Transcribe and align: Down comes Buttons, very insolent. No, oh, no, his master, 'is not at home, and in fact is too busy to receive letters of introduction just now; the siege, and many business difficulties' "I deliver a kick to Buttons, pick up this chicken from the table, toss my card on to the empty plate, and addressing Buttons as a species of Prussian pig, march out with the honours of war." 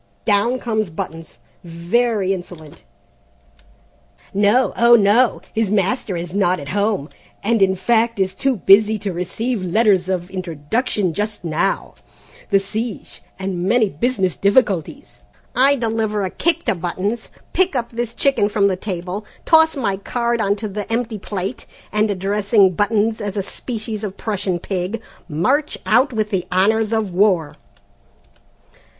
Down 0.25 0.57
comes 0.57 0.89
Buttons, 0.89 1.37
very 1.63 2.33
insolent. 2.33 2.81
No, 4.33 4.73
oh, 4.75 4.95
no, 4.95 5.41
his 5.53 5.69
master, 5.69 6.17
'is 6.17 6.33
not 6.33 6.59
at 6.59 6.69
home, 6.69 7.07
and 7.43 7.61
in 7.61 7.75
fact 7.75 8.19
is 8.19 8.33
too 8.33 8.55
busy 8.55 8.97
to 8.97 9.13
receive 9.13 9.61
letters 9.61 10.09
of 10.09 10.31
introduction 10.31 11.13
just 11.13 11.43
now; 11.45 11.93
the 12.49 12.59
siege, 12.59 13.21
and 13.37 13.65
many 13.65 13.89
business 13.91 14.35
difficulties' 14.35 15.21
"I 15.69 15.75
deliver 15.75 16.23
a 16.23 16.31
kick 16.31 16.65
to 16.65 16.73
Buttons, 16.73 17.29
pick 17.53 17.75
up 17.75 17.91
this 17.91 18.15
chicken 18.15 18.49
from 18.49 18.69
the 18.69 18.75
table, 18.75 19.23
toss 19.45 19.77
my 19.77 19.97
card 19.97 20.41
on 20.41 20.55
to 20.55 20.67
the 20.67 20.91
empty 20.91 21.19
plate, 21.19 21.67
and 21.91 22.09
addressing 22.09 22.73
Buttons 22.73 23.21
as 23.21 23.37
a 23.37 23.43
species 23.43 24.03
of 24.03 24.17
Prussian 24.17 24.57
pig, 24.57 24.99
march 25.29 25.77
out 25.85 26.11
with 26.11 26.31
the 26.31 26.47
honours 26.51 26.91
of 26.91 27.13
war." 27.13 27.53